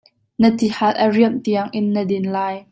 Na 0.41 0.49
tihal 0.57 0.93
a 1.03 1.05
riamh 1.15 1.39
tiangin 1.43 1.87
na 1.93 2.01
din 2.09 2.25
lai. 2.35 2.55